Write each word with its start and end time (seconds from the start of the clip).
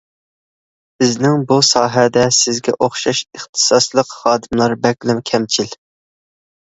بىزنىڭ 1.01 1.43
بۇ 1.51 1.57
ساھەدە 1.67 2.23
سىزگە 2.39 2.75
ئوخشاش 2.85 3.21
ئىختىساسلىق 3.27 4.11
خادىملار 4.17 4.77
بەكلا 4.87 5.21
كەمچىل. 5.33 5.71